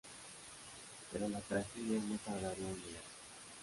Pero 1.11 1.29
la 1.29 1.39
tragedia 1.41 1.99
no 2.01 2.17
tardaría 2.25 2.67
en 2.69 2.75
llegar. 2.77 3.03